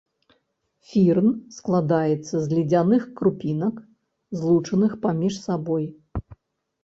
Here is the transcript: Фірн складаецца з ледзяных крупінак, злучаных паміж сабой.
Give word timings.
Фірн 0.91 1.27
складаецца 1.57 2.35
з 2.45 2.55
ледзяных 2.59 3.03
крупінак, 3.19 3.75
злучаных 4.41 4.91
паміж 5.03 5.33
сабой. 5.45 5.85